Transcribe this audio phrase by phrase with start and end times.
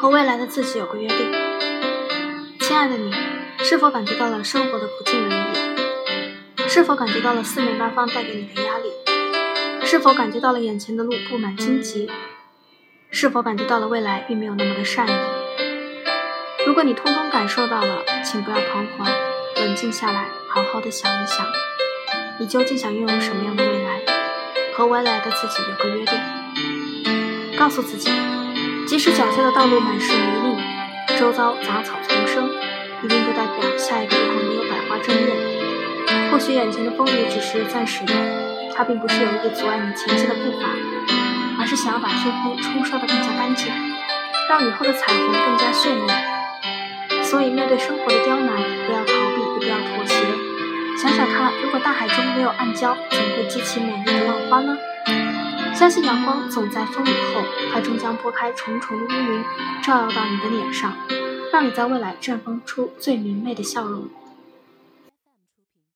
[0.00, 1.32] 和未来的自己有个约定。
[2.60, 3.12] 亲爱的你，
[3.58, 6.68] 是否感觉到了生活的不尽人意？
[6.68, 8.92] 是否感觉到了四面八方带给你的压力？
[9.84, 12.08] 是否感觉到了眼前的路布满荆棘？
[13.10, 15.12] 是否感觉到了未来并没有那么的善意？
[16.64, 19.08] 如果你通通感受到了，请不要彷徨，
[19.56, 21.44] 冷静下来，好好的想一想，
[22.38, 24.00] 你究竟想拥有什么样的未来？
[24.74, 28.12] 和未来的自己有个约定，告诉自己，
[28.88, 32.48] 即使脚下的道路满是泥泞，周遭杂草丛生，
[33.02, 36.32] 一定不代表下一个路口没有百花争艳。
[36.32, 38.14] 或许眼前的风雨只是暂时的，
[38.74, 40.70] 它并不是有意阻碍你前进的步伐，
[41.60, 43.70] 而是想要把天空冲刷得更加干净，
[44.48, 47.22] 让雨后的彩虹更加绚丽。
[47.22, 50.16] 所以，面对生活的刁难，不要逃避，也不要妥协。
[50.96, 54.78] 想想看，如果大海中没有暗礁，怎么会激起美丽的浪花呢？
[55.78, 57.40] 相信阳光总在风雨后，
[57.72, 59.44] 它终将拨开重重的乌云，
[59.80, 60.92] 照耀到你的脸上，
[61.52, 64.08] 让你在未来绽放出最明媚的笑容。